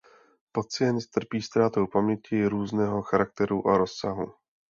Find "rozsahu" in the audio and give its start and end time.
3.77-4.33